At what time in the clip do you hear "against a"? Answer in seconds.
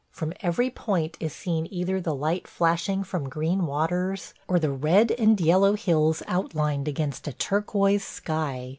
6.87-7.33